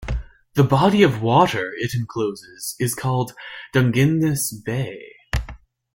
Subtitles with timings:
[0.55, 3.33] The body of water it encloses is called
[3.71, 4.97] Dungeness Bay.